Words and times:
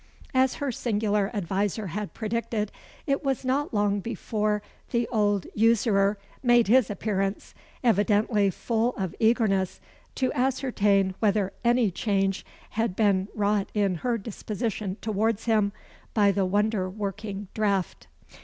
As 0.33 0.55
her 0.55 0.71
singular 0.71 1.29
adviser 1.31 1.85
had 1.93 2.15
predicted, 2.15 2.71
it 3.05 3.23
was 3.23 3.45
not 3.45 3.71
long 3.71 3.99
before 3.99 4.63
the 4.89 5.07
old 5.09 5.45
usurer 5.53 6.17
made 6.41 6.67
his 6.67 6.89
appearance, 6.89 7.53
evidently 7.83 8.49
full 8.49 8.95
of 8.97 9.13
eagerness 9.19 9.79
to 10.15 10.33
ascertain 10.33 11.13
whether 11.19 11.53
any 11.63 11.91
change 11.91 12.43
had 12.71 12.95
been 12.95 13.27
wrought 13.35 13.69
in 13.75 13.93
her 14.01 14.17
disposition 14.17 14.97
towards 15.01 15.45
him 15.45 15.71
by 16.15 16.31
the 16.31 16.45
wonder 16.47 16.89
working 16.89 17.47
draught. 17.53 18.07